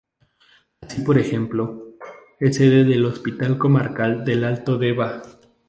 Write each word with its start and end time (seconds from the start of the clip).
Así, 0.81 1.03
por 1.03 1.19
ejemplo, 1.19 1.89
es 2.39 2.55
sede 2.57 2.85
del 2.85 3.05
"Hospital 3.05 3.59
Comarcal 3.59 4.25
del 4.25 4.43
Alto 4.45 4.79
Deva". 4.79 5.21